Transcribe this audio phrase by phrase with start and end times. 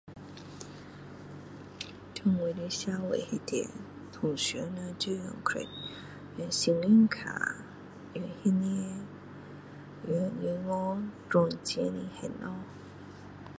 [2.17, 3.69] 在社会里面
[4.11, 5.67] 通常人就是
[6.39, 7.57] 用信用卡
[8.15, 8.97] 用现钱
[10.07, 13.45] 用银行转钱来还东西